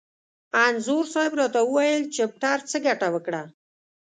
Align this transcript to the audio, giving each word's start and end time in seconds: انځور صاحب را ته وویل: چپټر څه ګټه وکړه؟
انځور 0.65 1.03
صاحب 1.13 1.33
را 1.39 1.47
ته 1.53 1.59
وویل: 1.63 2.01
چپټر 2.15 2.57
څه 2.69 2.77
ګټه 2.87 3.07
وکړه؟ 3.11 3.41